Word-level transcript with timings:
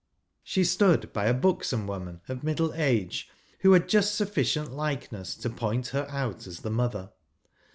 She 0.41 0.63
stood 0.63 1.13
by 1.13 1.25
a 1.25 1.33
buxom 1.35 1.85
woman 1.85 2.21
of 2.27 2.39
j 2.41 2.45
middle 2.47 2.73
age, 2.73 3.29
who 3.59 3.73
had 3.73 3.87
just 3.87 4.15
sufficient 4.15 4.71
likeness 4.73 5.35
to 5.35 5.47
point 5.47 5.89
her 5.89 6.07
out 6.09 6.47
as 6.47 6.61
the 6.61 6.71
mother. 6.71 7.11